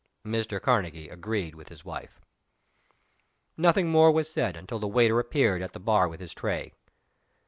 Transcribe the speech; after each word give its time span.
Mr. 0.25 0.59
Karnegie 0.59 1.09
agreed 1.09 1.53
with 1.53 1.69
his 1.69 1.85
wife. 1.85 2.19
Nothing 3.55 3.91
more 3.91 4.11
was 4.11 4.31
said 4.31 4.57
until 4.57 4.79
the 4.79 4.87
waiter 4.87 5.19
appeared 5.19 5.61
at 5.61 5.73
the 5.73 5.79
bar 5.79 6.07
with 6.07 6.19
his 6.19 6.33
tray. 6.33 6.73